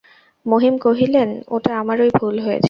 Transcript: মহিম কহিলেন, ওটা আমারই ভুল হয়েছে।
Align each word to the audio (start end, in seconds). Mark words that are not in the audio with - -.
মহিম 0.45 0.75
কহিলেন, 0.77 1.29
ওটা 1.47 1.71
আমারই 1.79 2.09
ভুল 2.19 2.35
হয়েছে। 2.39 2.59